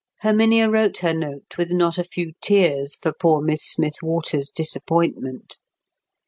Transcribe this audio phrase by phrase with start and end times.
[0.21, 5.59] Herminia wrote her note with not a few tears for poor Miss Smith Waters's disappointment.